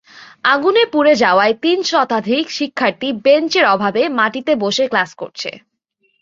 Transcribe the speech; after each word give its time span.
আগুনে 0.45 0.83
পুড়ে 0.93 1.13
যাওয়ায় 1.15 1.55
তিন 1.63 1.77
শতাধিক 1.83 2.45
শিক্ষার্থী 2.49 3.09
বেঞ্চের 3.25 3.65
অভাবে 3.65 4.01
মাটিতে 4.19 4.53
বসে 4.55 4.83
ক্লাস 4.87 5.11
করছে। 5.13 5.49